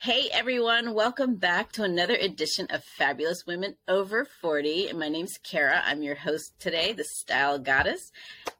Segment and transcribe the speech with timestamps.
[0.00, 4.90] Hey everyone, welcome back to another edition of Fabulous Women Over 40.
[4.90, 5.82] And my name's Kara.
[5.84, 8.12] I'm your host today, the Style Goddess.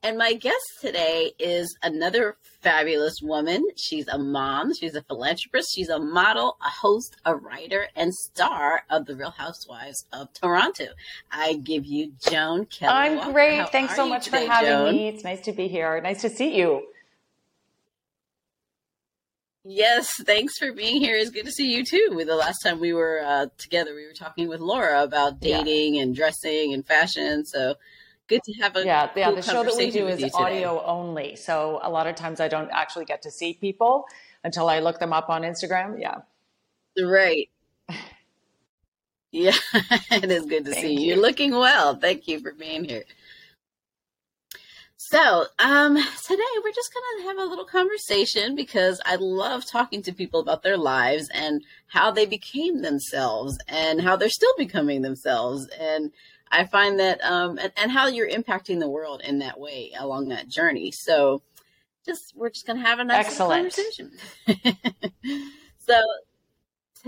[0.03, 3.65] And my guest today is another fabulous woman.
[3.77, 8.83] She's a mom, she's a philanthropist, she's a model, a host, a writer, and star
[8.91, 10.87] of The Real Housewives of Toronto.
[11.31, 13.17] I give you Joan Kelly.
[13.17, 13.59] I'm great.
[13.59, 14.93] How Thanks so much today, for having Joan?
[14.93, 15.07] me.
[15.07, 16.01] It's nice to be here.
[16.01, 16.83] Nice to see you.
[19.71, 21.15] Yes, thanks for being here.
[21.19, 22.25] It's good to see you too.
[22.27, 26.03] The last time we were uh, together, we were talking with Laura about dating yeah.
[26.03, 27.45] and dressing and fashion.
[27.45, 27.75] So
[28.29, 29.11] good to have a yeah.
[29.15, 32.49] Yeah, the show that we do is audio only, so a lot of times I
[32.49, 34.07] don't actually get to see people
[34.43, 36.01] until I look them up on Instagram.
[36.01, 36.21] Yeah,
[36.99, 37.51] right.
[39.31, 39.53] Yeah,
[40.11, 41.09] it is good to Thank see you.
[41.09, 41.95] You're looking well.
[41.97, 43.05] Thank you for being here.
[45.11, 50.03] So, um, today we're just going to have a little conversation because I love talking
[50.03, 55.01] to people about their lives and how they became themselves and how they're still becoming
[55.01, 55.67] themselves.
[55.81, 56.13] And
[56.53, 60.29] I find that, um, and, and how you're impacting the world in that way along
[60.29, 60.93] that journey.
[60.93, 61.41] So,
[62.05, 64.13] just we're just going to have a nice conversation.
[65.79, 66.03] so,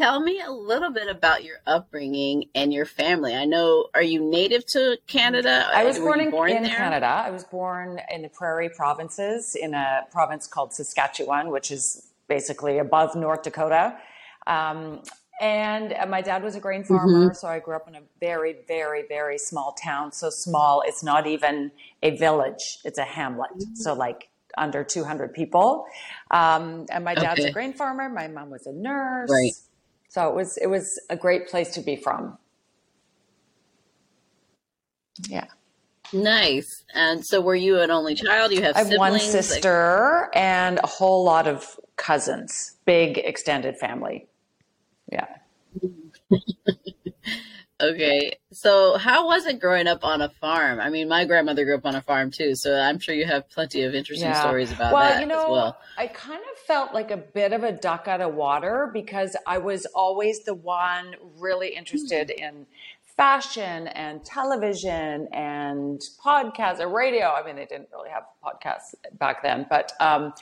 [0.00, 3.34] Tell me a little bit about your upbringing and your family.
[3.34, 5.68] I know, are you native to Canada?
[5.74, 7.04] I was born, in, born in Canada.
[7.04, 12.78] I was born in the prairie provinces in a province called Saskatchewan, which is basically
[12.78, 13.94] above North Dakota.
[14.46, 15.02] Um,
[15.38, 17.34] and my dad was a grain farmer, mm-hmm.
[17.34, 20.12] so I grew up in a very, very, very small town.
[20.12, 23.50] So small, it's not even a village; it's a hamlet.
[23.50, 23.74] Mm-hmm.
[23.74, 25.84] So like under 200 people.
[26.30, 27.50] Um, and my dad's okay.
[27.50, 28.08] a grain farmer.
[28.08, 29.30] My mom was a nurse.
[29.30, 29.52] Right.
[30.10, 32.36] So it was it was a great place to be from.
[35.28, 35.46] Yeah.
[36.12, 36.82] Nice.
[36.92, 38.50] And so were you an only child?
[38.50, 42.76] You have I have one sister like- and a whole lot of cousins.
[42.86, 44.26] Big extended family.
[45.12, 45.28] Yeah.
[47.80, 48.32] okay.
[48.52, 50.80] So how was it growing up on a farm?
[50.80, 53.48] I mean, my grandmother grew up on a farm too, so I'm sure you have
[53.50, 54.40] plenty of interesting yeah.
[54.40, 55.78] stories about well, that you know, as well.
[55.98, 59.58] I kind of felt like a bit of a duck out of water because I
[59.58, 62.44] was always the one really interested hmm.
[62.44, 62.66] in
[63.16, 67.26] fashion and television and podcasts or radio.
[67.26, 70.32] I mean, they didn't really have podcasts back then, but um,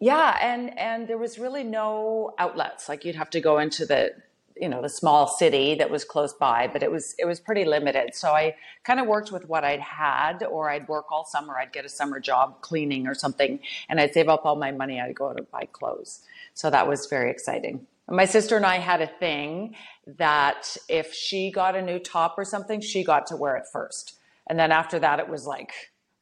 [0.00, 2.88] yeah, and and there was really no outlets.
[2.88, 4.12] Like you'd have to go into the
[4.60, 7.64] you know the small city that was close by but it was it was pretty
[7.64, 8.14] limited.
[8.14, 8.54] So i
[8.84, 11.88] kind of worked with what i'd had or i'd work all summer i'd get a
[11.88, 15.38] summer job cleaning or something and i'd save up all my money i'd go out
[15.38, 16.20] and buy clothes.
[16.54, 17.86] So that was very exciting.
[18.10, 19.74] My sister and i had a thing
[20.06, 24.14] that if she got a new top or something she got to wear it first.
[24.48, 25.72] And then after that it was like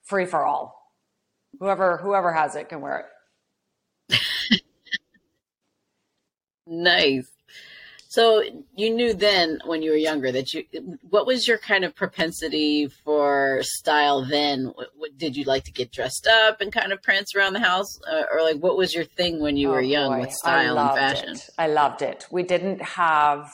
[0.04, 0.92] free for all.
[1.60, 3.06] Whoever whoever has it can wear
[4.10, 4.20] it.
[6.66, 7.30] Nice
[8.16, 8.42] so
[8.74, 10.64] you knew then when you were younger that you
[11.10, 14.72] what was your kind of propensity for style then?
[14.74, 17.60] What, what, did you like to get dressed up and kind of prance around the
[17.60, 20.20] house uh, or like what was your thing when you oh, were young boy.
[20.20, 21.34] with style and fashion?
[21.34, 21.50] It.
[21.58, 22.26] I loved it.
[22.30, 23.52] We didn't have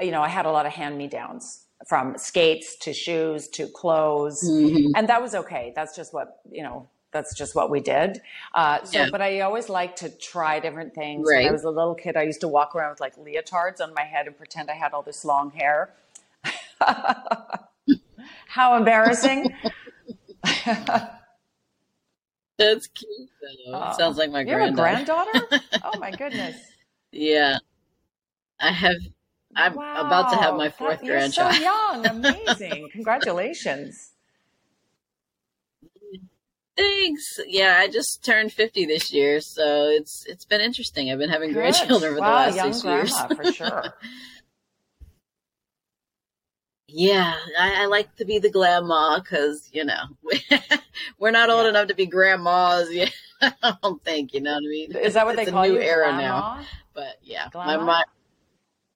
[0.00, 4.96] you know, I had a lot of hand-me-downs from skates to shoes to clothes mm-hmm.
[4.96, 5.74] and that was okay.
[5.76, 8.20] That's just what, you know, that's just what we did.
[8.54, 9.08] Uh, so, yeah.
[9.10, 11.26] but I always like to try different things.
[11.28, 11.44] Right.
[11.44, 13.94] When I was a little kid, I used to walk around with like leotards on
[13.94, 15.94] my head and pretend I had all this long hair.
[18.46, 19.54] How embarrassing.
[22.58, 23.30] That's cute.
[23.66, 23.92] Though.
[23.96, 25.30] Sounds like my you granddaughter.
[25.32, 25.80] Have a granddaughter?
[25.84, 26.56] oh my goodness.
[27.12, 27.58] Yeah,
[28.60, 28.96] I have.
[29.56, 30.06] I'm wow.
[30.06, 31.54] about to have my fourth that, grandchild.
[31.54, 32.06] You're so young.
[32.06, 32.90] Amazing.
[32.92, 34.10] Congratulations.
[36.78, 37.40] Thanks.
[37.48, 41.10] Yeah, I just turned 50 this year, so it's it's been interesting.
[41.10, 41.56] I've been having Good.
[41.56, 43.36] grandchildren for wow, the last six grandma, years.
[43.36, 43.84] for sure.
[46.88, 50.04] yeah, I, I, like to be the grandma because you know
[51.18, 51.70] we're not old yeah.
[51.70, 53.12] enough to be grandmas yet.
[53.42, 54.96] I don't think you know what I mean.
[54.96, 55.80] Is that what it's they call a new you?
[55.80, 56.20] era grandma?
[56.20, 56.66] now.
[56.94, 58.04] But yeah, my, my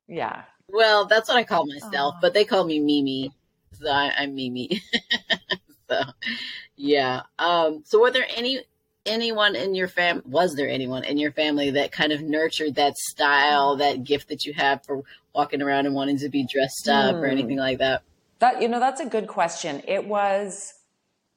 [0.06, 0.44] yeah.
[0.68, 3.32] Well, that's what I call myself, but they call me Mimi,
[3.72, 4.80] so I, I'm Mimi.
[5.92, 6.12] so
[6.76, 7.22] yeah.
[7.38, 8.60] Um, so were there any
[9.04, 12.96] anyone in your fam was there anyone in your family that kind of nurtured that
[12.96, 15.02] style, that gift that you have for
[15.34, 18.02] walking around and wanting to be dressed up or anything like that?
[18.38, 19.82] That you know, that's a good question.
[19.86, 20.74] It was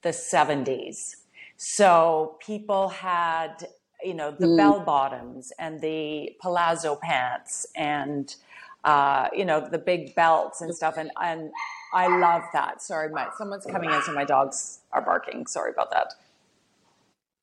[0.02, 1.16] the 70s.
[1.58, 3.68] So people had,
[4.04, 4.58] you know, the mm.
[4.58, 8.36] bell bottoms and the palazzo pants and
[8.84, 10.96] uh, you know, the big belts and stuff.
[10.98, 11.52] And and
[11.96, 12.82] I love that.
[12.82, 15.48] Sorry, my someone's coming in, so my dogs are barking.
[15.48, 16.14] Sorry about that.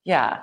[0.04, 0.40] Yeah.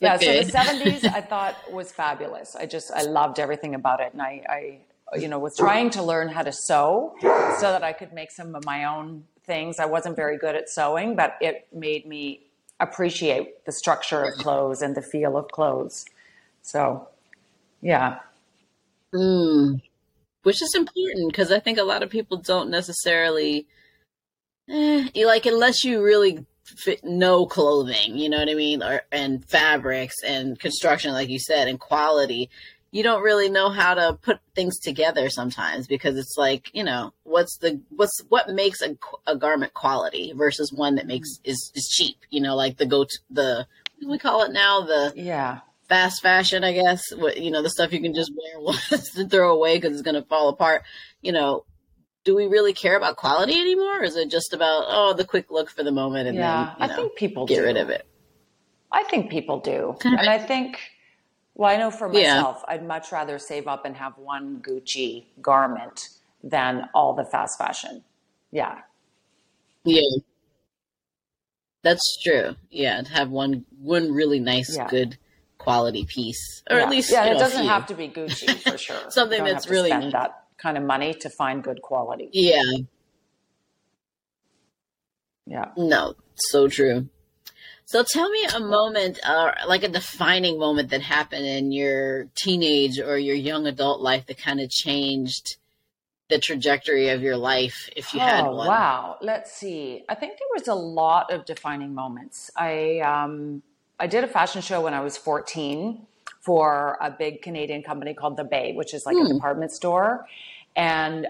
[0.00, 0.14] yeah.
[0.14, 0.44] Okay.
[0.44, 2.54] So the 70s I thought was fabulous.
[2.54, 4.12] I just, I loved everything about it.
[4.12, 7.92] And I, I, you know, was trying to learn how to sew so that I
[7.92, 9.80] could make some of my own things.
[9.80, 12.42] I wasn't very good at sewing, but it made me
[12.78, 16.04] appreciate the structure of clothes and the feel of clothes.
[16.62, 17.08] So,
[17.82, 18.20] yeah.
[19.12, 19.80] Mm.
[20.48, 23.66] Which is important because I think a lot of people don't necessarily,
[24.66, 28.82] eh, like, unless you really fit, know clothing, you know what I mean?
[28.82, 32.48] Or, and fabrics and construction, like you said, and quality
[32.90, 37.12] you don't really know how to put things together sometimes because it's like you know
[37.24, 38.96] what's the what's what makes a,
[39.26, 43.04] a garment quality versus one that makes is is cheap you know like the go
[43.04, 43.66] to the
[44.06, 44.82] we call it now?
[44.82, 48.60] The yeah fast fashion i guess what you know the stuff you can just wear
[48.90, 50.82] once and throw away because it's going to fall apart
[51.22, 51.64] you know
[52.24, 55.50] do we really care about quality anymore or is it just about oh the quick
[55.50, 57.64] look for the moment and yeah, then you know, i think people get do.
[57.64, 58.06] rid of it
[58.92, 60.78] i think people do and i think
[61.58, 62.74] well, I know for myself, yeah.
[62.74, 66.08] I'd much rather save up and have one Gucci garment
[66.42, 68.04] than all the fast fashion.
[68.52, 68.78] Yeah.
[69.84, 70.18] Yeah.
[71.82, 72.54] That's true.
[72.70, 74.86] Yeah, to have one one really nice, yeah.
[74.88, 75.18] good
[75.68, 76.84] quality piece, or yeah.
[76.84, 79.10] at least yeah, it know, doesn't have to be Gucci for sure.
[79.10, 82.30] Something that's really spend that kind of money to find good quality.
[82.32, 82.62] Yeah.
[85.46, 85.66] Yeah.
[85.76, 87.08] No, so true.
[87.84, 92.98] So tell me a moment, uh, like a defining moment that happened in your teenage
[92.98, 95.56] or your young adult life that kind of changed
[96.28, 98.68] the trajectory of your life, if you oh, had one.
[98.68, 99.16] Wow.
[99.22, 100.04] Let's see.
[100.08, 102.50] I think there was a lot of defining moments.
[102.56, 103.62] I um,
[103.98, 106.06] I did a fashion show when I was 14
[106.40, 109.26] for a big Canadian company called The Bay, which is like hmm.
[109.26, 110.26] a department store,
[110.76, 111.26] and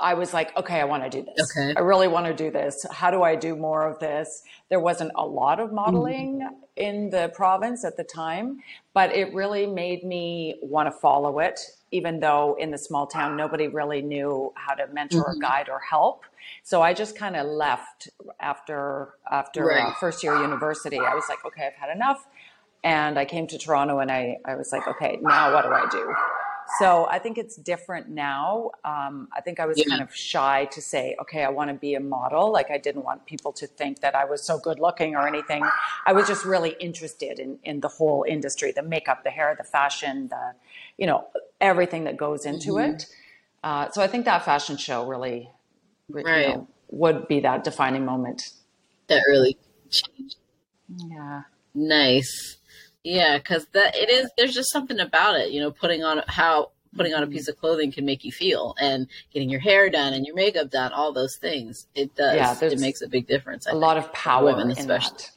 [0.00, 1.56] I was like, okay, I want to do this.
[1.56, 1.74] Okay.
[1.76, 2.84] I really want to do this.
[2.90, 4.42] How do I do more of this?
[4.68, 6.54] There wasn't a lot of modeling mm-hmm.
[6.76, 8.60] in the province at the time,
[8.94, 11.60] but it really made me want to follow it,
[11.90, 15.38] even though in the small town, nobody really knew how to mentor mm-hmm.
[15.38, 16.24] or guide or help.
[16.62, 18.08] So I just kind of left
[18.40, 19.96] after after uh, right.
[19.98, 20.98] first year university.
[20.98, 22.26] I was like, okay, I've had enough.
[22.84, 25.86] And I came to Toronto and I, I was like, okay, now what do I
[25.90, 26.14] do?
[26.78, 28.70] So I think it's different now.
[28.84, 29.86] Um, I think I was yeah.
[29.88, 32.52] kind of shy to say, okay, I want to be a model.
[32.52, 35.64] Like I didn't want people to think that I was so good looking or anything.
[36.06, 39.64] I was just really interested in, in the whole industry, the makeup, the hair, the
[39.64, 40.52] fashion, the,
[40.98, 41.26] you know,
[41.60, 42.94] everything that goes into mm-hmm.
[42.94, 43.06] it.
[43.64, 45.50] Uh, so I think that fashion show really,
[46.10, 46.48] right.
[46.48, 48.50] You know, would be that defining moment.
[49.08, 49.56] That really
[49.90, 50.36] changed.
[50.88, 51.42] Yeah.
[51.74, 52.57] Nice.
[53.04, 54.30] Yeah, because that it is.
[54.36, 57.58] There's just something about it, you know, putting on how putting on a piece of
[57.58, 61.12] clothing can make you feel, and getting your hair done and your makeup done, all
[61.12, 61.86] those things.
[61.94, 62.34] It does.
[62.34, 63.66] Yeah, it makes a big difference.
[63.66, 65.16] I a think, lot of power women, especially.
[65.18, 65.30] That.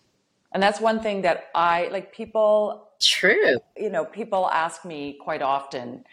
[0.53, 2.13] And that's one thing that I like.
[2.13, 3.57] People, true.
[3.77, 6.03] You know, people ask me quite often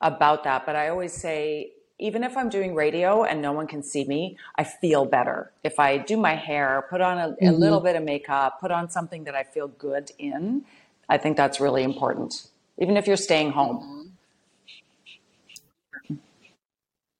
[0.00, 3.82] about that, but I always say even if I'm doing radio and no one can
[3.82, 5.52] see me, I feel better.
[5.62, 7.46] If I do my hair, put on a, mm-hmm.
[7.46, 10.64] a, little bit of makeup, put on something that I feel good in,
[11.10, 12.46] I think that's really important,
[12.78, 14.12] even if you're staying home.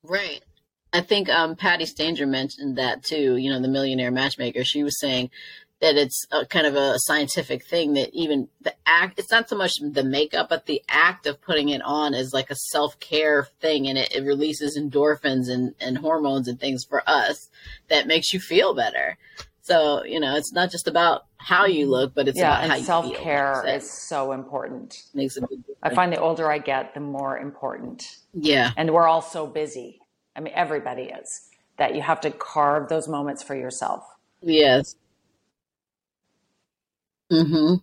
[0.04, 0.40] Right.
[0.92, 3.36] I think um, Patti Stanger mentioned that too.
[3.36, 4.62] You know, the millionaire matchmaker.
[4.62, 5.30] She was saying
[5.80, 9.18] that it's a, kind of a scientific thing that even the act.
[9.18, 12.50] It's not so much the makeup, but the act of putting it on is like
[12.50, 17.02] a self care thing, and it, it releases endorphins and, and hormones and things for
[17.08, 17.50] us
[17.88, 19.18] that makes you feel better.
[19.62, 22.84] So, you know, it's not just about how you look, but it's yeah, about you
[22.84, 25.02] self care is so important.
[25.14, 28.18] Makes a big I find the older I get, the more important.
[28.34, 28.72] Yeah.
[28.76, 30.00] And we're all so busy.
[30.36, 34.04] I mean, everybody is that you have to carve those moments for yourself.
[34.42, 34.96] Yes.
[37.32, 37.76] Mm-hmm.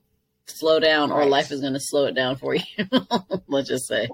[0.45, 1.23] Slow down, right.
[1.23, 2.63] or life is going to slow it down for you.
[3.47, 4.07] Let's just say.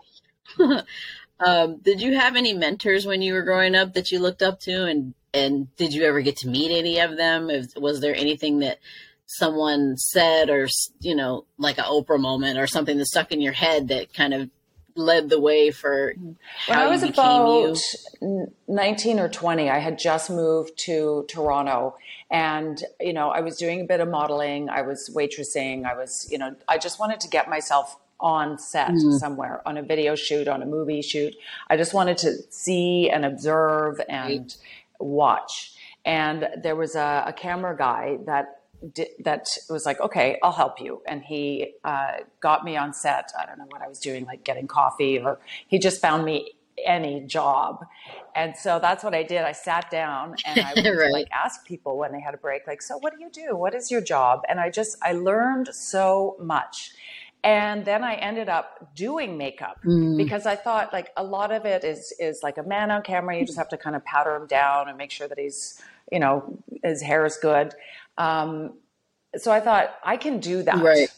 [1.39, 4.61] um, did you have any mentors when you were growing up that you looked up
[4.61, 7.49] to, and and did you ever get to meet any of them?
[7.75, 8.79] Was there anything that
[9.37, 10.67] someone said or,
[10.99, 14.33] you know, like an Oprah moment or something that stuck in your head that kind
[14.33, 14.49] of
[14.95, 16.13] led the way for
[16.67, 17.79] when I was about
[18.21, 18.53] you?
[18.67, 21.95] 19 or 20, I had just moved to Toronto
[22.29, 24.69] and, you know, I was doing a bit of modeling.
[24.69, 25.85] I was waitressing.
[25.85, 29.19] I was, you know, I just wanted to get myself on set mm.
[29.19, 31.35] somewhere on a video shoot, on a movie shoot.
[31.69, 34.57] I just wanted to see and observe and, right
[35.03, 35.73] watch.
[36.05, 38.61] And there was a, a camera guy that
[38.93, 41.01] did, that was like, okay, I'll help you.
[41.07, 43.31] And he uh, got me on set.
[43.39, 46.53] I don't know what I was doing, like getting coffee, or he just found me
[46.85, 47.85] any job.
[48.35, 49.43] And so that's what I did.
[49.43, 51.11] I sat down and I would Right.
[51.11, 53.55] like ask people when they had a break, like, so what do you do?
[53.55, 54.41] What is your job?
[54.49, 56.93] And I just, I learned so much.
[57.43, 60.15] And then I ended up doing makeup Mm.
[60.17, 63.37] because I thought like a lot of it is is like a man on camera.
[63.37, 66.19] You just have to kind of powder him down and make sure that he's, you
[66.19, 67.73] know, his hair is good.
[68.17, 68.73] Um,
[69.35, 70.75] so I thought I can do that.
[70.75, 71.09] Right.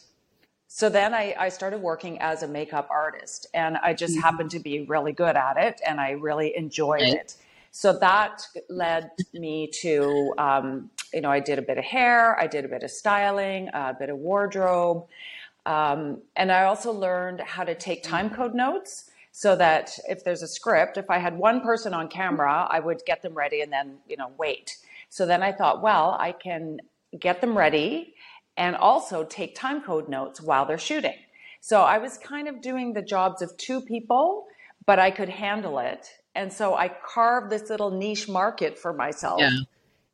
[0.68, 4.58] So then I, I started working as a makeup artist and I just happened to
[4.58, 7.14] be really good at it and I really enjoyed Right.
[7.14, 7.36] it.
[7.70, 12.46] So that led me to, um, you know, I did a bit of hair, I
[12.46, 15.06] did a bit of styling, a bit of wardrobe.
[15.66, 20.42] Um, and I also learned how to take time code notes so that if there's
[20.42, 23.70] a script, if I had one person on camera, I would get them ready and
[23.70, 24.78] then, you know, wait.
[25.08, 26.78] So then I thought, well, I can
[27.18, 28.14] get them ready
[28.56, 31.14] and also take time code notes while they're shooting.
[31.60, 34.46] So I was kind of doing the jobs of two people,
[34.86, 36.06] but I could handle it.
[36.34, 39.50] And so I carved this little niche market for myself Yeah.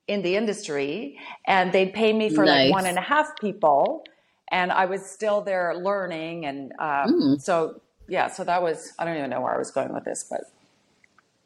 [0.09, 2.63] in the industry, and they'd pay me for Nice.
[2.65, 4.05] like one and a half people,
[4.51, 6.47] and I was still there learning.
[6.47, 7.41] And um, Mm.
[7.41, 10.25] so, yeah, so that was, I don't even know where I was going with this,
[10.29, 10.43] but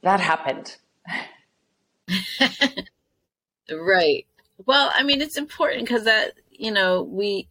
[0.02, 0.76] that happened.
[3.70, 4.26] Right.
[4.64, 7.48] Well, I mean, it's important because that, you know, we,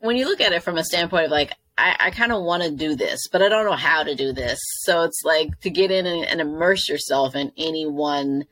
[0.00, 2.62] when you look at it from a standpoint of like, I, I kind of want
[2.62, 4.58] to do this, but I don't know how to do this.
[4.82, 8.46] So it's like to get in and, and immerse yourself in any one,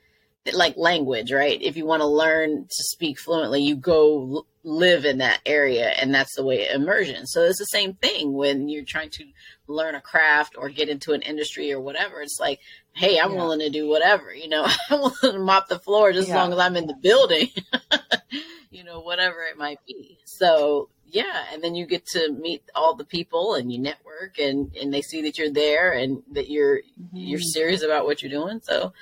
[0.53, 1.61] like language, right?
[1.61, 6.15] If you want to learn to speak fluently, you go live in that area, and
[6.15, 7.27] that's the way immersion.
[7.27, 9.25] So it's the same thing when you're trying to
[9.67, 12.21] learn a craft or get into an industry or whatever.
[12.21, 12.61] It's like,
[12.95, 13.39] hey, I'm Yeah.
[13.39, 16.53] willing to do whatever, you know, I'm willing to mop the floor just as long
[16.53, 17.49] as I'm in the building,
[18.71, 20.19] you know, whatever it might be.
[20.25, 24.75] So yeah, and then you get to meet all the people and you network and
[24.77, 26.81] and they see that you're there and that you're
[27.15, 27.49] you're Mm-hmm.
[27.53, 28.61] serious about what you're doing.
[28.63, 28.93] So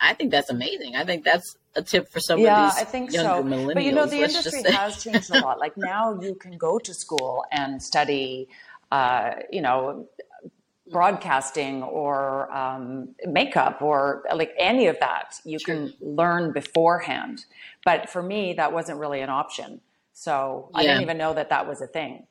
[0.00, 0.96] I think that's amazing.
[0.96, 3.44] I think that's a tip for some yeah, of these I think younger so.
[3.44, 3.74] millennials.
[3.74, 5.58] But you know, the industry has changed a lot.
[5.58, 8.48] Like now, you can go to school and study,
[8.90, 10.08] uh, you know,
[10.90, 15.40] broadcasting or um, makeup or like any of that.
[15.44, 17.44] You can learn beforehand.
[17.84, 19.80] But for me, that wasn't really an option.
[20.12, 22.26] So I didn't even know that that was a thing.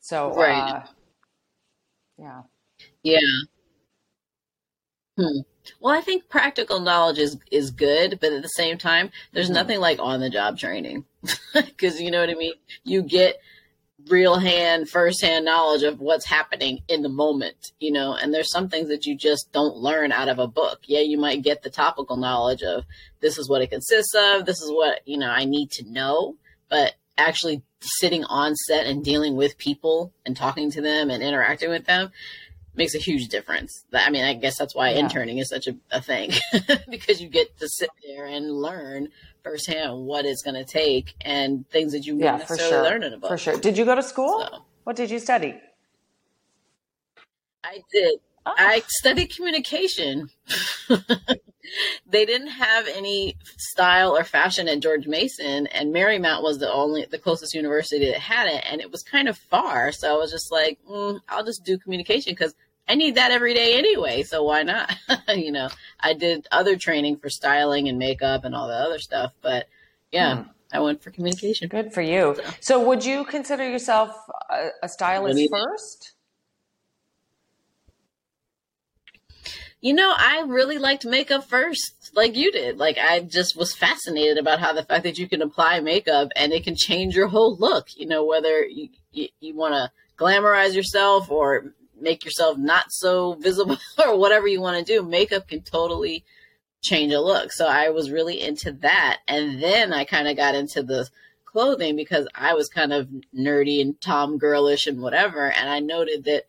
[0.00, 0.68] So Right.
[0.68, 0.84] uh,
[2.18, 2.42] yeah,
[3.02, 3.18] Yeah.
[5.16, 5.40] Hmm.
[5.80, 9.54] Well, I think practical knowledge is is good, but at the same time, there's Mhm.
[9.54, 11.04] nothing like on the job training
[11.54, 12.54] because you know what I mean.
[12.82, 13.40] You get
[14.08, 18.14] real hand, first hand knowledge of what's happening in the moment, you know.
[18.14, 20.80] And there's some things that you just don't learn out of a book.
[20.86, 22.84] Yeah, you might get the topical knowledge of
[23.20, 26.36] this is what it consists of, this is what you know I need to know,
[26.68, 31.70] but actually sitting on set and dealing with people and talking to them and interacting
[31.70, 32.10] with them
[32.74, 33.84] makes a huge difference.
[33.92, 34.98] I mean, I guess that's why Yeah.
[35.00, 36.32] interning is such a, a thing
[36.90, 39.08] because you get to sit there and learn
[39.44, 42.92] firsthand what it's going to take and things that you yeah, wouldn't for necessarily sure,
[42.94, 43.30] learn in a book.
[43.30, 43.56] for sure.
[43.56, 44.46] Did you go to school?
[44.50, 45.60] So What did you study?
[47.62, 48.18] I did.
[48.46, 50.28] Oh, I studied communication.
[52.06, 57.06] they didn't have any style or fashion at George Mason, and Marymount was the only,
[57.10, 59.92] the closest university that had it, and it was kind of far.
[59.92, 62.54] So I was just like, mm, I'll just do communication because
[62.88, 64.22] I need that every day anyway.
[64.22, 64.94] So why not?
[65.28, 65.68] you know,
[66.00, 69.66] I did other training for styling and makeup and all the other stuff, but
[70.12, 70.48] yeah, Hmm.
[70.72, 71.68] I went for communication.
[71.68, 72.36] Good for you.
[72.60, 74.10] So, would you consider yourself
[74.50, 76.12] a, a stylist you- first?
[79.80, 82.78] You know, I really liked makeup first, like you did.
[82.78, 86.52] Like I just was fascinated about how the fact that you can apply makeup and
[86.52, 87.88] it can change your whole look.
[87.96, 93.34] You know, whether you you, you want to glamorize yourself or make yourself not so
[93.34, 96.24] visible or whatever you want to do, makeup can totally
[96.82, 97.52] change a look.
[97.52, 101.08] So I was really into that, and then I kind of got into the
[101.44, 106.24] clothing because I was kind of nerdy and tom girlish and whatever, and I noted
[106.24, 106.44] that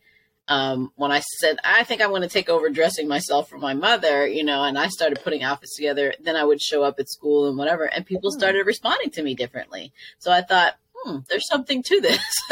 [0.48, 3.74] um, when I said, I think I'm going to take over dressing myself for my
[3.74, 7.08] mother, you know, and I started putting outfits together, then I would show up at
[7.08, 8.38] school and whatever, and people Hmm.
[8.38, 9.92] started responding to me differently.
[10.18, 12.24] So I thought, hmm, there's something to this.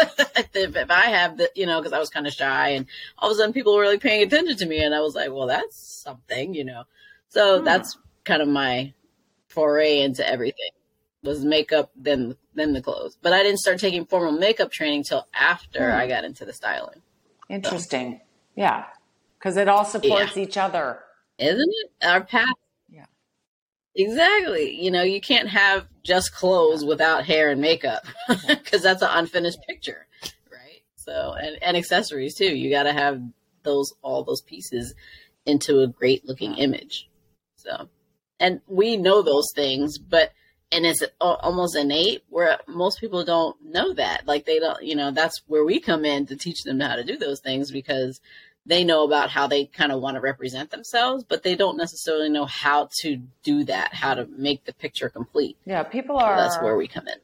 [0.54, 2.86] if, if I have the, you know, because I was kind of shy, and
[3.18, 5.30] all of a sudden people were really paying attention to me, and I was like,
[5.32, 6.84] well, that's something, you know.
[7.28, 7.64] So Hmm.
[7.64, 8.92] that's kind of my
[9.48, 10.70] foray into everything
[11.22, 13.16] was makeup, then then the clothes.
[13.22, 15.96] But I didn't start taking formal makeup training till after Hmm.
[15.96, 17.00] I got into the styling.
[17.48, 18.20] Interesting.
[18.56, 18.84] Yeah,
[19.38, 21.00] because it all supports each other.
[21.38, 22.06] isn't it?
[22.06, 22.46] Our path.
[22.88, 23.06] Yeah.
[23.96, 24.80] Exactly.
[24.80, 28.04] You know, you can't have just clothes without hair and makeup
[28.49, 30.06] because that's an unfinished picture,
[30.52, 30.82] right?
[30.96, 32.54] So, and, and accessories too.
[32.54, 33.20] You got to have
[33.62, 34.94] those all those pieces
[35.46, 37.08] into a great looking image.
[37.56, 37.88] So,
[38.38, 40.32] and we know those things, but
[40.70, 44.26] and it's almost innate where most people don't know that.
[44.26, 47.04] Like they don't, you know, that's where we come in to teach them how to
[47.04, 48.20] do those things because
[48.66, 52.30] they know about how they kind of want to represent themselves, but they don't necessarily
[52.30, 55.56] know how to do that, how to make the picture complete.
[55.66, 56.37] Yeah, people are.
[56.37, 57.18] So that's where we come in.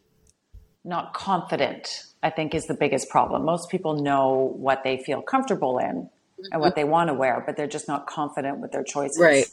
[0.85, 3.45] Not confident, I think, is the biggest problem.
[3.45, 6.43] Most people know what they feel comfortable in mm-hmm.
[6.53, 6.81] and what mm-hmm.
[6.81, 9.19] they want to wear, but they're just not confident with their choices.
[9.21, 9.47] Right.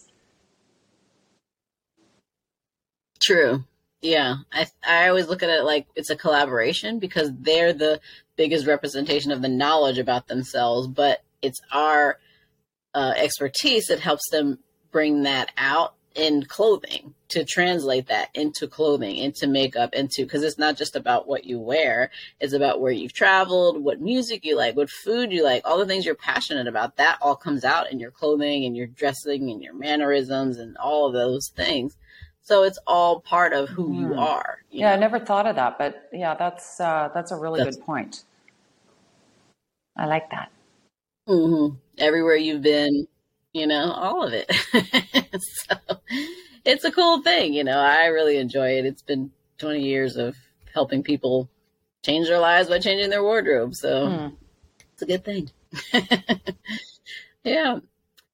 [3.19, 3.63] True.
[4.01, 7.99] Yeah, I I always look at it like it's a collaboration because they're the
[8.35, 12.17] biggest representation of the knowledge about themselves, but it's our
[12.93, 14.59] uh, expertise that helps them
[14.91, 20.57] bring that out in clothing to translate that into clothing into makeup into because it's
[20.57, 24.75] not just about what you wear it's about where you've traveled what music you like
[24.75, 27.99] what food you like all the things you're passionate about that all comes out in
[27.99, 31.95] your clothing and your dressing and your mannerisms and all of those things
[32.41, 33.99] so it's all part of who mm.
[33.99, 34.19] you hmm.
[34.19, 34.95] are you yeah know?
[34.95, 38.23] i never thought of that but yeah that's uh, that's a really that's, good point
[39.95, 40.51] i like that
[41.27, 41.75] mm-hmm.
[41.97, 43.07] everywhere you've been
[43.53, 44.51] you know all of it
[45.41, 45.75] so
[46.65, 50.35] it's a cool thing you know i really enjoy it it's been 20 years of
[50.73, 51.49] helping people
[52.03, 54.33] change their lives by changing their wardrobe so mm.
[54.93, 55.49] it's a good thing
[57.43, 57.79] yeah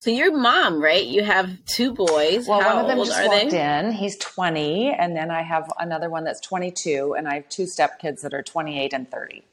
[0.04, 1.06] so your mom, right?
[1.06, 2.46] You have two boys.
[2.46, 3.80] Well, How one of them just walked they?
[3.80, 3.94] in.
[3.94, 8.20] He's 20, and then I have another one that's 22, and I have two stepkids
[8.20, 9.46] that are 28 and 30.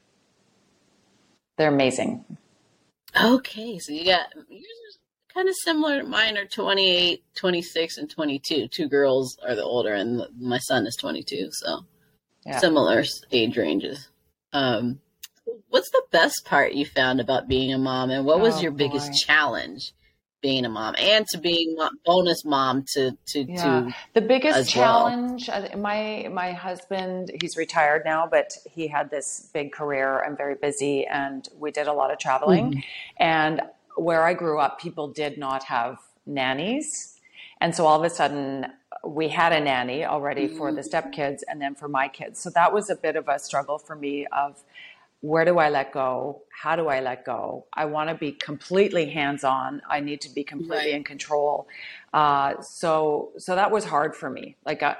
[1.57, 2.25] They're amazing.
[3.19, 4.99] Okay, so you got yours
[5.33, 6.05] kind of similar.
[6.05, 8.69] Mine are 28, 26, and 22.
[8.69, 11.81] Two girls are the older, and my son is 22, so
[12.45, 12.59] yeah.
[12.59, 14.09] similar age ranges.
[14.53, 15.01] Um,
[15.69, 18.73] what's the best part you found about being a mom, and what was oh, your
[18.73, 19.93] biggest challenge?
[20.41, 23.63] Being a mom and to being bonus mom to to yeah.
[23.63, 25.69] to the biggest challenge well.
[25.73, 30.55] Uh, my my husband he's retired now but he had this big career and very
[30.55, 32.83] busy and we did a lot of traveling mm
[33.19, 33.61] and
[33.97, 37.17] where i grew up people did not have nannies
[37.61, 38.67] and so all of a sudden
[39.05, 41.09] we had a nanny already mm for the mm-hmm.
[41.09, 43.95] stepkids and then for my kids so that was a bit of a struggle for
[43.95, 44.63] me of
[45.21, 46.43] where do I let go?
[46.51, 47.67] How do I let go?
[47.73, 49.83] I want to be completely hands on.
[49.89, 50.95] I need to be completely right.
[50.95, 51.69] in control.
[52.13, 54.57] Uh, so, so that was hard for me.
[54.65, 54.97] Like I,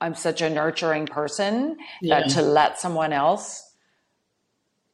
[0.00, 2.20] I'm such a nurturing person yeah.
[2.20, 3.74] that to let someone else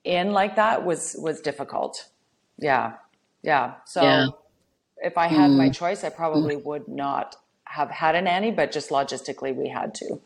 [0.05, 2.09] in like that was was difficult.
[2.59, 2.95] Yeah,
[3.43, 3.75] yeah.
[3.87, 4.27] So yeah.
[4.99, 5.57] if I had mm.
[5.57, 6.65] my choice, I probably mm.
[6.65, 10.21] would not have had a nanny, but just logistically, we had to.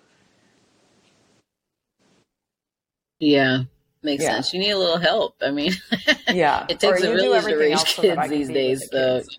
[3.20, 3.64] Yeah,
[4.04, 4.34] makes yeah.
[4.34, 4.52] sense.
[4.52, 5.36] You need a little help.
[5.42, 5.72] I mean,
[6.28, 8.88] yeah, it takes a village to raise kids these days.
[8.90, 9.38] So, kids.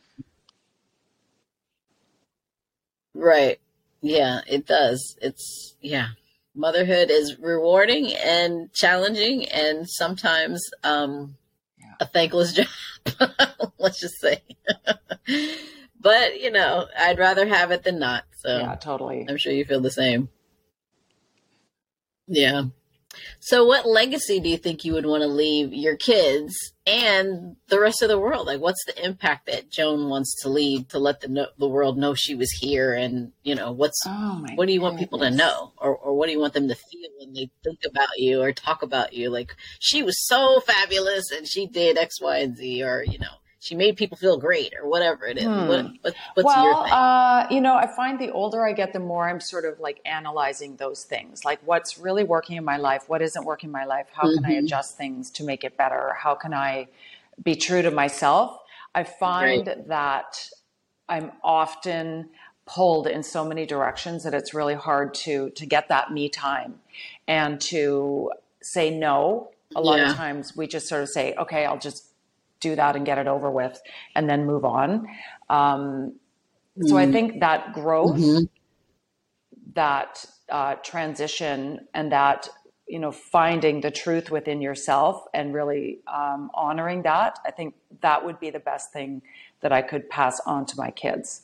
[3.14, 3.60] right,
[4.02, 5.18] yeah, it does.
[5.22, 6.10] It's yeah,
[6.56, 11.38] motherhood is rewarding and challenging, and sometimes um,
[11.80, 11.94] yeah.
[12.00, 12.68] a thankless job.
[13.78, 14.42] Let's just say.
[16.00, 18.26] but you know, I'd rather have it than not.
[18.38, 19.26] So yeah, totally.
[19.30, 20.30] I'm sure you feel the same.
[22.28, 22.64] Yeah.
[23.40, 26.54] So, what legacy do you think you would want to leave your kids
[26.86, 28.48] and the rest of the world?
[28.48, 31.98] Like, what's the impact that Joan wants to leave to let the no- the world
[31.98, 32.94] know she was here?
[32.94, 36.28] And you know, what's oh what do you want people to know, or or what
[36.28, 39.30] do you want them to feel when they think about you or talk about you?
[39.30, 43.36] Like, she was so fabulous and she did X, Y, and Z, or you know,
[43.66, 45.46] she made people feel great or whatever it is.
[45.46, 45.68] Hmm.
[45.68, 46.94] What, what, what's well, your thing?
[46.94, 50.02] Uh, you know, I find the older I get, the more I'm sort of like
[50.06, 53.86] analyzing those things, like what's really working in my life, what isn't working in my
[53.86, 54.36] life, how mm-hmm.
[54.36, 54.66] can I mm-hmm.
[54.66, 56.90] adjust things to make it better, how can I
[57.42, 58.60] be true to myself.
[58.94, 59.88] I find right.
[59.88, 60.48] that
[61.10, 62.30] I'm often
[62.68, 66.80] pulled in so many directions that it's really hard to to get that me time
[67.28, 70.10] and to say no a lot yeah.
[70.10, 72.08] of times we just sort of say okay i'll just
[72.60, 73.82] do that and get it over with
[74.16, 75.08] and then move on.
[75.50, 76.14] Um,
[76.78, 76.88] mm-hmm.
[76.88, 77.14] So I mm-hmm.
[77.14, 78.46] think that growth, mm-hmm.
[79.74, 82.50] that uh, transition, and that
[82.88, 88.26] you know finding the truth within yourself and really um, honoring that, I think that
[88.26, 89.22] would be the best thing
[89.62, 91.42] that I could pass on to my kids.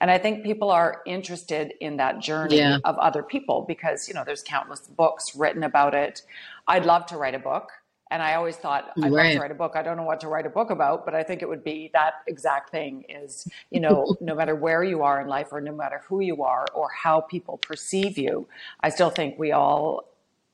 [0.00, 2.78] And I think people are interested in that journey yeah.
[2.84, 6.22] of other people because you know there's countless books written about it.
[6.66, 7.70] I'd love to write a book.
[8.14, 9.24] And I always thought I'd right.
[9.24, 9.72] love to write a book.
[9.74, 11.90] I don't know what to write a book about, but I think it would be
[11.94, 15.74] that exact thing is, you know, no matter where you are in life or no
[15.74, 18.46] matter who you are or how people perceive you,
[18.78, 20.04] I still think we all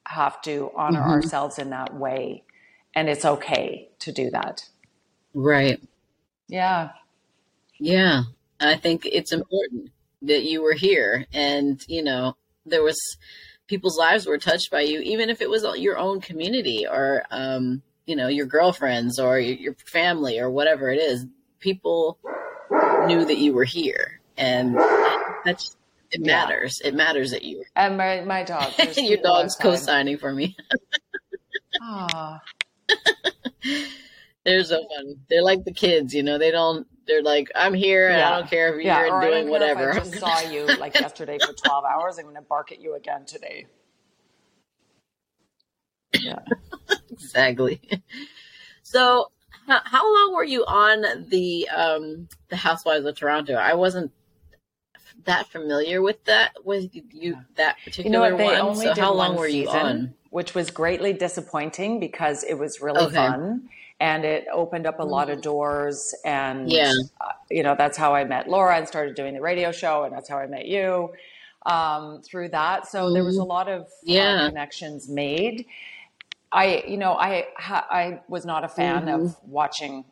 [0.07, 1.11] have to honor mm-hmm.
[1.11, 2.45] ourselves in that way.
[2.95, 4.65] And it's okay to do that.
[5.35, 5.83] Right.
[6.49, 6.93] Yeah.
[7.79, 8.23] Yeah.
[8.59, 9.91] I think it's important
[10.23, 12.99] that you were here and, you know, there was
[13.71, 17.81] people's lives were touched by you, even if it was your own community or, um,
[18.05, 21.25] you know, your girlfriends or your family or whatever it is.
[21.61, 22.19] People
[23.07, 24.77] knew that you were here and
[25.45, 25.77] that's,
[26.11, 26.81] it matters.
[26.83, 26.89] Yeah.
[26.89, 27.63] It matters that you.
[27.77, 28.73] And my my dog.
[28.97, 30.57] your dog's co-signing for me.
[31.81, 32.41] Ah.
[34.45, 35.21] They're so fun.
[35.29, 36.39] They're like the kids, you know.
[36.39, 36.89] They don't.
[37.11, 38.31] They're like, I'm here, and yeah.
[38.31, 39.91] I don't care if you're yeah, doing whatever.
[39.91, 42.19] I just saw you like yesterday for 12 hours.
[42.19, 43.67] I'm going to bark at you again today.
[46.17, 46.39] Yeah,
[47.11, 47.81] exactly.
[48.85, 49.33] So,
[49.67, 53.55] how, how long were you on the um the Housewives of Toronto?
[53.55, 54.13] I wasn't
[55.25, 58.77] that familiar with that with you that particular you know what, one.
[58.77, 60.15] so how long were you season, on?
[60.31, 63.17] Which was greatly disappointing because it was really okay.
[63.17, 63.69] fun
[64.01, 65.43] and it opened up a lot of mm.
[65.43, 66.93] doors and yeah.
[67.21, 70.13] Uh, you know that's how i met laura and started doing the radio show and
[70.13, 71.11] that's how i met you
[71.67, 73.47] um, through that so there was a mm.
[73.47, 74.43] lot of uh, yeah.
[74.43, 75.67] uh, connections made
[76.53, 79.27] i you know i i was not a fan mm-hmm.
[79.27, 80.05] of watching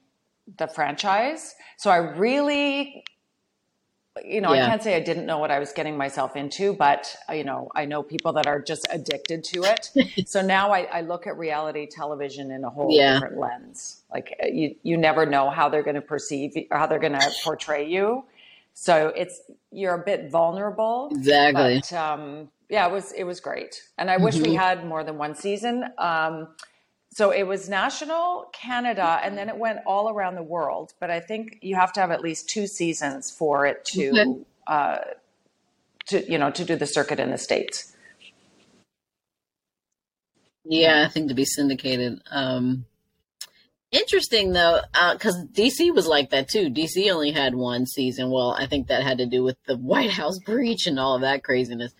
[0.59, 3.03] the franchise so i really
[4.24, 4.64] you know, yeah.
[4.64, 7.44] I can't say I didn't know what I was getting myself into, but uh, you
[7.44, 9.90] know, I know people that are just addicted to it.
[10.28, 13.14] so now I, I, look at reality television in a whole yeah.
[13.14, 14.02] different lens.
[14.12, 17.18] Like uh, you, you never know how they're going to perceive or how they're going
[17.18, 18.24] to portray you.
[18.74, 19.40] So it's
[19.72, 21.09] you're a bit vulnerable.
[21.12, 21.83] Exactly.
[21.90, 24.24] But, um, yeah, it was it was great, and I mm-hmm.
[24.24, 24.57] wish we mm-hmm.
[24.57, 25.85] had more than one season.
[25.98, 26.48] Um,
[27.18, 30.94] so it was national, Canada, and then it went all around the world.
[31.00, 34.44] But I think you have to have at least two seasons for it to, okay.
[34.68, 34.98] uh,
[36.11, 37.92] to you know, to do the circuit in the states.
[40.64, 42.22] Yeah, I think to be syndicated.
[42.31, 42.85] Um,
[43.90, 46.70] interesting though, because uh, DC was like that too.
[46.70, 48.31] DC only had one season.
[48.31, 51.22] Well, I think that had to do with the White House breach and all of
[51.22, 51.92] that craziness.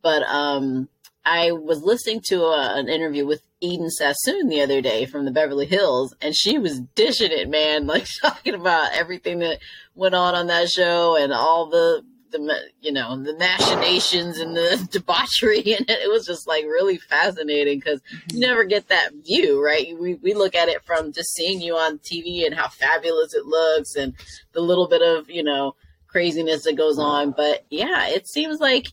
[0.00, 0.88] But um,
[1.24, 5.30] I was listening to a, an interview with Eden Sassoon the other day from the
[5.30, 9.58] Beverly Hills, and she was dishing it, man, like talking about everything that
[9.94, 14.88] went on on that show and all the the you know the machinations and the
[14.92, 16.00] debauchery and it.
[16.04, 18.38] it was just like really fascinating because you mm-hmm.
[18.38, 21.98] never get that view right we, we look at it from just seeing you on
[21.98, 24.14] tv and how fabulous it looks and
[24.52, 25.74] the little bit of you know
[26.06, 28.88] craziness that goes on but yeah it seems like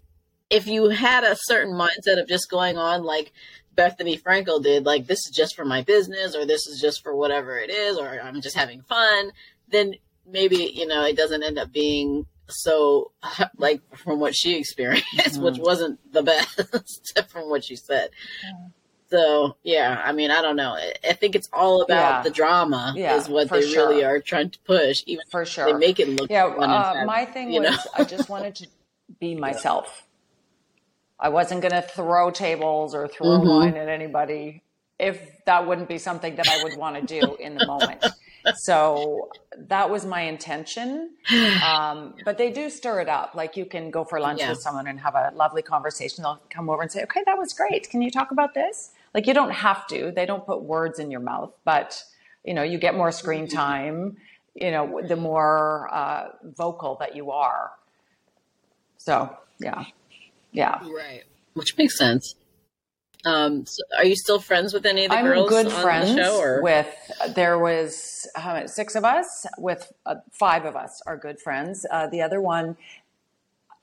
[0.50, 3.32] if you had a certain mindset of just going on like
[3.78, 7.16] Bethenny Frankel did, like this is just for my business or this is just for
[7.16, 9.32] whatever it is or I'm just having fun,
[9.70, 13.12] then maybe, you know, it doesn't end up being so
[13.58, 15.44] like from what she experienced, mm-hmm.
[15.44, 18.10] which wasn't the best from what she said.
[18.44, 18.52] Yeah.
[19.10, 20.78] So yeah, I mean, I don't know.
[21.08, 22.22] I think it's all about yeah.
[22.24, 23.88] the drama yeah, is what they sure.
[23.88, 25.02] really are trying to push.
[25.06, 26.30] Even for sure, they make it look.
[26.30, 27.78] Yeah, uh, my thing was know?
[27.96, 28.68] I just wanted to
[29.20, 30.04] be myself.
[31.20, 33.48] I wasn't going to throw tables or throw mm-hmm.
[33.48, 34.62] wine at anybody
[35.00, 38.04] if that wouldn't be something that I would want to do in the moment.
[38.56, 41.12] so that was my intention.
[41.64, 43.36] Um, but they do stir it up.
[43.36, 44.50] Like you can go for lunch yeah.
[44.50, 46.24] with someone and have a lovely conversation.
[46.24, 47.90] They'll come over and say, okay, that was great.
[47.90, 48.92] Can you talk about this?
[49.14, 52.04] Like you don't have to, they don't put words in your mouth, but
[52.44, 53.56] you know, you get more screen mm-hmm.
[53.56, 54.18] time,
[54.56, 57.72] you know, the more uh, vocal that you are.
[58.98, 59.86] So yeah.
[60.58, 60.80] Yeah.
[60.82, 61.24] Right.
[61.54, 62.36] Which makes sense.
[63.26, 66.16] Um, so are you still friends with any of the I'm girls good on friends
[66.16, 66.38] the show?
[66.40, 66.62] Or?
[66.62, 66.88] With
[67.36, 69.46] there was uh, six of us.
[69.58, 71.86] With uh, five of us are good friends.
[71.92, 72.78] Uh, the other one,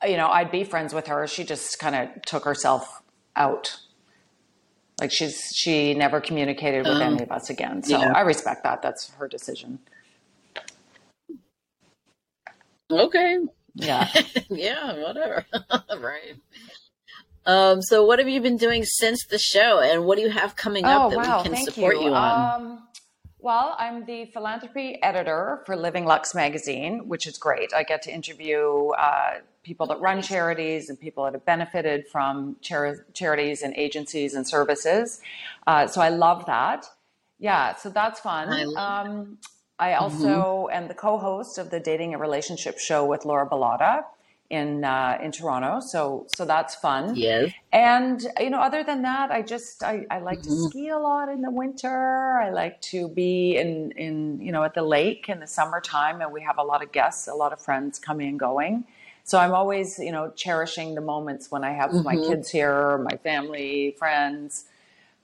[0.05, 1.27] you know, I'd be friends with her.
[1.27, 3.01] She just kind of took herself
[3.35, 3.77] out.
[4.99, 7.83] Like she's she never communicated with um, any of us again.
[7.83, 8.13] So yeah.
[8.15, 8.81] I respect that.
[8.81, 9.79] That's her decision.
[12.89, 13.39] Okay.
[13.75, 14.09] Yeah.
[14.49, 15.45] yeah, whatever.
[15.99, 16.35] right.
[17.45, 20.55] Um, so what have you been doing since the show and what do you have
[20.55, 21.43] coming up oh, that wow.
[21.43, 22.61] we can support you, you on?
[22.61, 22.83] Um,
[23.45, 27.71] well, I'm the philanthropy editor for Living Lux magazine, which is great.
[27.75, 32.55] I get to interview uh, people that run charities and people that have benefited from
[32.61, 35.21] char- charities and agencies and services.
[35.67, 36.87] Uh, so I love that.
[37.37, 38.75] Yeah, so that's fun.
[38.75, 39.37] Um,
[39.79, 40.03] I mm-hmm.
[40.03, 40.77] also mm-hmm.
[40.77, 44.03] am the co-host of the Dating and Relationship Show with Laura Bilotta
[44.49, 45.79] in uh, in Toronto.
[45.79, 47.15] So so that's fun.
[47.15, 47.51] Yes.
[47.71, 50.63] And you know, other than that, I just I, I like mm-hmm.
[50.63, 52.37] to ski a lot in the winter.
[52.37, 56.31] I like to be in in you know at the lake in the summertime, and
[56.31, 58.85] we have a lot of guests, a lot of friends coming and going.
[59.23, 62.03] So I'm always you know cherishing the moments when I have mm-hmm.
[62.03, 64.65] my kids here, my family, friends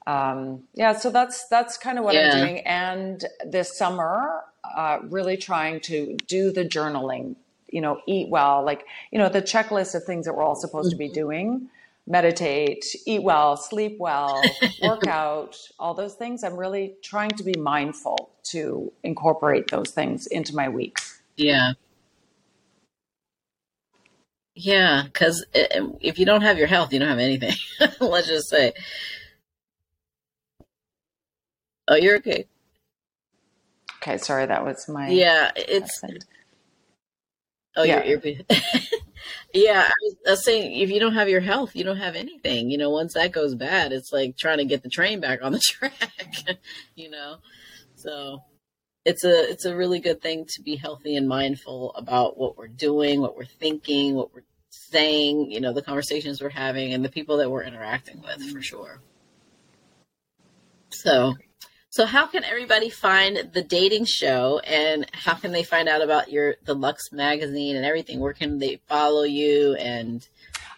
[0.07, 2.31] um, yeah, so that's that's kind of what yeah.
[2.33, 2.59] I'm doing.
[2.59, 7.35] And this summer, uh, really trying to do the journaling,
[7.69, 10.89] you know, eat well, like, you know, the checklist of things that we're all supposed
[10.89, 10.97] mm-hmm.
[10.97, 11.13] to be mm-hmm.
[11.13, 11.69] doing
[12.07, 14.41] meditate, eat well, sleep well,
[14.83, 16.43] work out, all those things.
[16.43, 20.97] I'm really trying to be mindful to incorporate those things into my week.
[21.37, 21.73] Yeah.
[24.53, 27.53] Yeah, because if you don't have your health, you don't have anything.
[27.99, 28.73] Let's just say.
[31.91, 32.45] Oh, you're okay.
[33.97, 35.09] Okay, sorry, that was my.
[35.09, 35.99] Yeah, it's.
[35.99, 36.25] Husband.
[37.75, 38.03] Oh, yeah.
[38.05, 38.35] you're, you're
[39.53, 42.15] yeah, I was, I was, saying if you don't have your health, you don't have
[42.15, 42.69] anything.
[42.69, 45.51] You know, once that goes bad, it's like trying to get the train back on
[45.51, 45.93] the track.
[46.95, 47.37] you know,
[47.95, 48.41] so
[49.03, 52.67] it's a it's a really good thing to be healthy and mindful about what we're
[52.69, 55.51] doing, what we're thinking, what we're saying.
[55.51, 59.01] You know, the conversations we're having, and the people that we're interacting with, for sure.
[60.89, 61.35] So
[61.91, 66.31] so how can everybody find the dating show and how can they find out about
[66.31, 68.21] your the Lux magazine and everything?
[68.21, 70.25] Where can they follow you and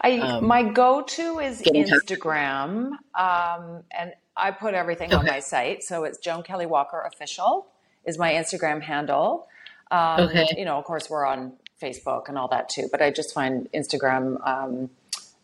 [0.02, 2.94] I um, my go-to is Instagram.
[3.16, 5.18] Um, and I put everything okay.
[5.18, 5.84] on my site.
[5.84, 7.68] So it's Joan Kelly Walker official
[8.06, 9.48] is my Instagram handle.
[9.92, 10.48] Um, okay.
[10.58, 13.70] you know, of course we're on Facebook and all that too, but I just find
[13.72, 14.90] Instagram um,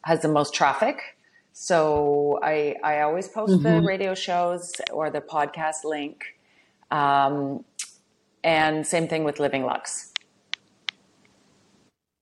[0.03, 1.15] has the most traffic.
[1.61, 3.63] So I, I always post mm-hmm.
[3.63, 6.23] the radio shows or the podcast link.
[6.89, 7.65] Um,
[8.45, 10.13] and same thing with Living Lux.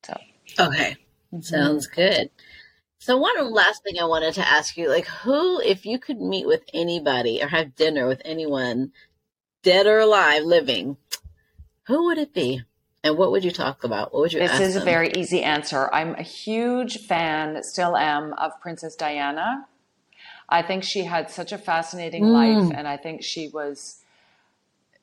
[0.04, 0.18] So.
[0.60, 0.98] Okay.
[1.32, 1.42] Mm-hmm.
[1.42, 2.32] Sounds good.
[2.98, 6.48] So one last thing I wanted to ask you, like who, if you could meet
[6.48, 8.92] with anybody or have dinner with anyone,
[9.62, 10.98] dead or alive, living,
[11.86, 12.64] who would it be?
[13.04, 14.14] And what would you talk about?
[14.14, 14.82] What would you This is them?
[14.82, 15.90] a very easy answer.
[15.94, 19.68] I'm a huge fan, still am, of Princess Diana.
[20.50, 22.32] I think she had such a fascinating mm.
[22.32, 24.02] life, and I think she was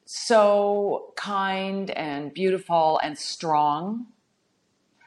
[0.07, 4.07] so kind and beautiful and strong.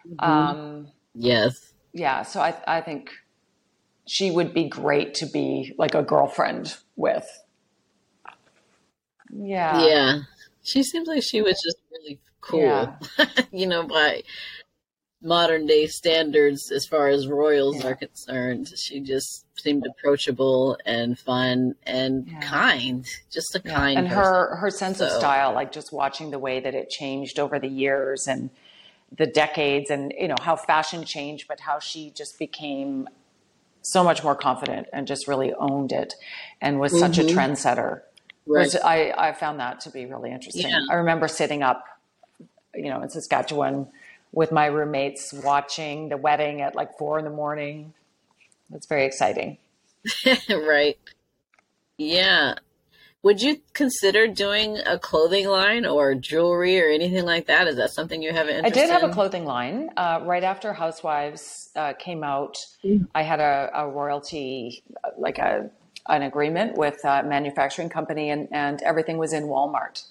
[0.07, 0.31] Mm-hmm.
[0.31, 1.73] Um, yes.
[1.93, 3.11] Yeah, so I, I think
[4.07, 7.27] she would be great to be like a girlfriend with.
[9.29, 9.85] Yeah.
[9.85, 10.19] Yeah.
[10.63, 12.95] She seems like she was just really cool, yeah.
[13.51, 14.23] you know, by
[15.21, 17.87] modern day standards as far as royals yeah.
[17.87, 18.69] are concerned.
[18.77, 22.39] She just seemed approachable and fun and yeah.
[22.39, 23.99] kind, just a kind.
[23.99, 24.23] And person.
[24.23, 25.05] her her sense so.
[25.05, 28.49] of style, like just watching the way that it changed over the years and
[29.17, 33.07] the decades, and you know how fashion changed, but how she just became
[33.81, 36.13] so much more confident and just really owned it,
[36.61, 37.01] and was mm-hmm.
[37.01, 37.37] such a mm-hmm.
[37.37, 38.01] trendsetter.
[38.49, 38.73] Right.
[38.81, 40.71] I, I found that to be really interesting.
[40.89, 41.83] I remember sitting up
[42.77, 43.87] you know, in Saskatchewan
[44.31, 47.93] with my roommates watching the wedding at like four in the morning.
[48.73, 49.57] It's very exciting.
[50.49, 50.97] right.
[51.97, 52.55] Yeah.
[53.23, 57.67] Would you consider doing a clothing line or jewelry or anything like that?
[57.67, 59.89] Is that something you have an I did have a clothing line.
[59.97, 63.05] Uh, right after Housewives uh, came out, mm-hmm.
[63.15, 64.83] I had a, a, royalty,
[65.17, 65.69] like a
[66.07, 70.05] an agreement with a manufacturing company, and, and everything was in Walmart.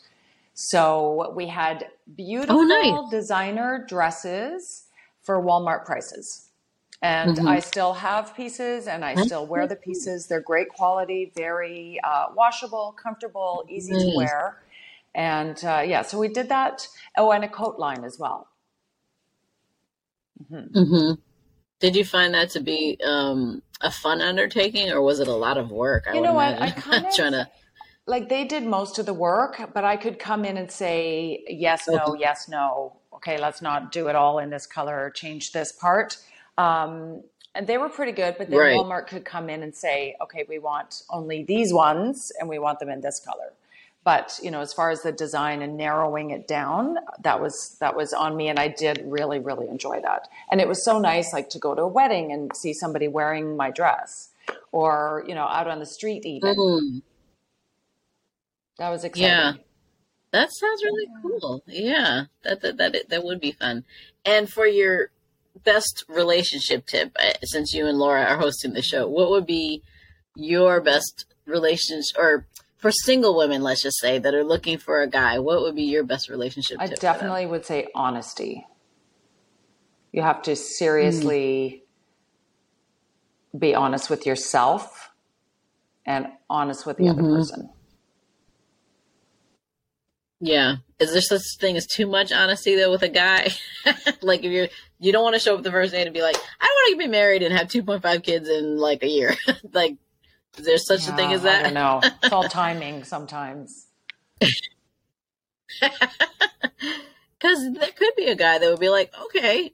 [0.58, 3.10] So we had beautiful oh, nice.
[3.10, 4.84] designer dresses
[5.22, 6.48] for Walmart prices.
[7.02, 7.46] And mm-hmm.
[7.46, 10.28] I still have pieces and I still wear the pieces.
[10.28, 14.02] They're great quality, very uh, washable, comfortable, easy nice.
[14.02, 14.62] to wear.
[15.14, 16.88] And uh, yeah, so we did that.
[17.18, 18.48] Oh, and a coat line as well.
[20.50, 20.78] Mm-hmm.
[20.78, 21.20] Mm-hmm.
[21.80, 25.58] Did you find that to be um, a fun undertaking or was it a lot
[25.58, 26.06] of work?
[26.08, 26.58] I you know what?
[26.62, 27.46] I kind of trying to
[28.06, 31.88] like they did most of the work, but I could come in and say yes,
[31.88, 32.96] no, yes, no.
[33.14, 35.10] Okay, let's not do it all in this color.
[35.10, 36.18] Change this part.
[36.56, 37.22] Um,
[37.54, 38.76] and they were pretty good, but then right.
[38.78, 42.78] Walmart could come in and say, okay, we want only these ones, and we want
[42.78, 43.52] them in this color.
[44.04, 47.96] But you know, as far as the design and narrowing it down, that was that
[47.96, 50.28] was on me, and I did really, really enjoy that.
[50.50, 53.56] And it was so nice, like to go to a wedding and see somebody wearing
[53.56, 54.28] my dress,
[54.70, 56.54] or you know, out on the street even.
[56.54, 56.98] Mm-hmm
[58.78, 59.28] that was exciting.
[59.28, 59.52] Yeah.
[60.32, 61.62] That sounds really cool.
[61.66, 62.24] Yeah.
[62.42, 63.84] That that that that would be fun.
[64.24, 65.10] And for your
[65.64, 69.82] best relationship tip uh, since you and Laura are hosting the show, what would be
[70.34, 75.08] your best relationship or for single women, let's just say, that are looking for a
[75.08, 78.66] guy, what would be your best relationship I definitely would say honesty.
[80.12, 81.82] You have to seriously
[83.54, 83.58] mm.
[83.58, 85.10] be honest with yourself
[86.04, 87.18] and honest with the mm-hmm.
[87.18, 87.70] other person.
[90.40, 90.76] Yeah.
[90.98, 93.50] Is there such thing as too much honesty though with a guy?
[94.22, 94.68] like if you're
[94.98, 96.98] you don't want to show up the first day and be like, I want to
[96.98, 99.34] be married and have two point five kids in like a year.
[99.72, 99.96] like
[100.58, 101.60] is there such yeah, a thing as that?
[101.60, 102.00] I don't know.
[102.22, 103.86] It's all timing sometimes.
[107.38, 109.72] Because there could be a guy that would be like, okay,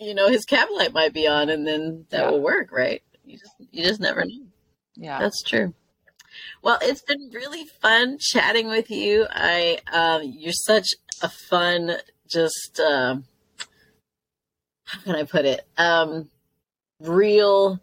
[0.00, 2.30] you know, his cab light might be on, and then that Yeah.
[2.30, 3.02] will work, right?
[3.24, 4.46] You just you just never know.
[4.96, 5.18] Yeah.
[5.20, 5.74] That's true.
[6.64, 9.26] Well, it's been really fun chatting with you.
[9.30, 10.86] I um, you're such
[11.20, 11.92] a fun,
[12.26, 13.26] just um
[14.84, 15.66] how can I put it?
[15.76, 16.30] Um,
[17.00, 17.80] real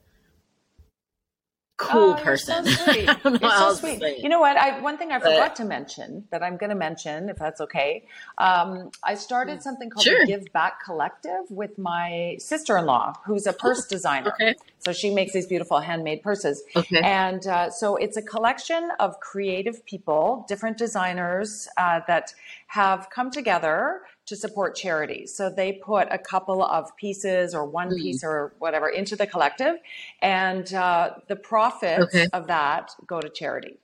[1.81, 2.65] cool Oh, you're person.
[2.65, 3.09] So sweet.
[3.09, 4.01] I don't know You're so sweet.
[4.23, 4.55] You know what?
[4.57, 7.61] I one thing I But- forgot to mention that I'm going to mention, if that's
[7.61, 8.05] okay.
[8.37, 10.19] Um, I started something called Sure.
[10.21, 14.31] the Give Back Collective with my sister-in-law, who's a purse designer.
[14.33, 14.55] Okay.
[14.79, 16.63] So she makes these beautiful handmade purses.
[16.75, 17.01] Okay.
[17.03, 22.33] And uh, so it's a collection of creative people, different designers uh, that
[22.67, 25.33] have come together to support charities.
[25.35, 27.97] So they put a couple of pieces or one Mm.
[27.97, 29.75] piece or whatever into the collective,
[30.21, 32.27] and uh, the profits Okay.
[32.33, 33.77] of that go to charity.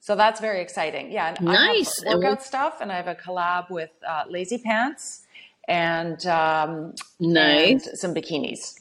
[0.00, 1.10] So that's very exciting.
[1.10, 1.28] Yeah.
[1.36, 2.04] And Nice.
[2.04, 5.22] I have workout stuff, and I have a collab with uh, Lazy Pants
[5.66, 7.86] and, um, Nice.
[7.88, 8.78] and some bikinis.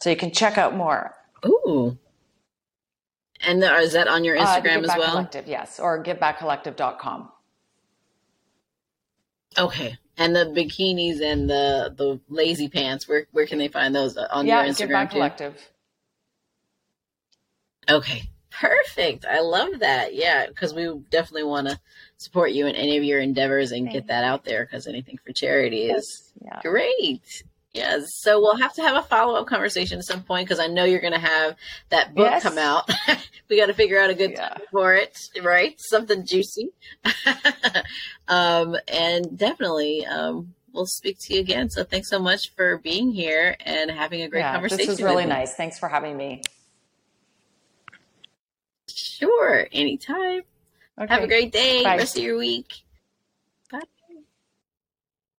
[0.00, 1.14] So you can check out more.
[1.44, 1.98] Ooh.
[3.44, 5.10] And the, is that on your Uh, Instagram Give as well?
[5.10, 7.30] Collective, yes, or givebackcollective.com.
[9.58, 9.96] Okay.
[10.18, 14.28] And the bikinis and the the lazy pants, where where can they find those uh,
[14.30, 15.14] on yeah, your Instagram too?
[15.14, 15.70] Collective.
[17.88, 18.28] Okay.
[18.50, 19.24] Perfect.
[19.24, 20.14] I love that.
[20.14, 21.80] Yeah, because we definitely want to
[22.18, 25.32] support you in any of your endeavors and get that out there because anything for
[25.32, 26.60] charity is Yeah.
[26.60, 27.44] great.
[27.74, 28.16] Yes.
[28.16, 30.84] So we'll have to have a follow up conversation at some point because I know
[30.84, 31.56] you're going to have
[31.88, 32.42] that book Yes.
[32.42, 32.90] come out.
[33.48, 34.48] we got to figure out a good Yeah.
[34.50, 35.74] time for it, right?
[35.80, 36.70] Something juicy.
[38.28, 41.70] um, and definitely, um, we'll speak to you again.
[41.70, 44.78] So thanks so much for being here and having a great yeah, conversation.
[44.86, 45.54] this was really nice.
[45.54, 46.42] Thanks for having me.
[48.88, 49.66] Sure.
[49.72, 50.42] Anytime.
[51.00, 51.14] Okay.
[51.14, 51.84] Have a great day.
[51.84, 51.96] Bye.
[51.96, 52.82] Rest of your week.